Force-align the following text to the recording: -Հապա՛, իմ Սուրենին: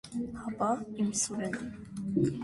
-Հապա՛, 0.43 0.69
իմ 1.03 1.11
Սուրենին: 1.19 2.33